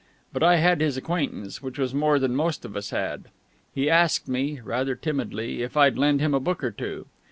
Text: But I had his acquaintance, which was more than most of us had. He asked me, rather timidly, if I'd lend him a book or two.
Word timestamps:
But 0.33 0.41
I 0.41 0.55
had 0.55 0.81
his 0.81 0.97
acquaintance, 0.97 1.61
which 1.61 1.77
was 1.77 1.93
more 1.93 2.17
than 2.17 2.35
most 2.35 2.65
of 2.65 2.75
us 2.75 2.89
had. 2.89 3.25
He 3.75 3.87
asked 3.87 4.27
me, 4.27 4.59
rather 4.59 4.95
timidly, 4.95 5.61
if 5.61 5.77
I'd 5.77 5.95
lend 5.95 6.21
him 6.21 6.33
a 6.33 6.39
book 6.39 6.63
or 6.63 6.71
two. 6.71 7.05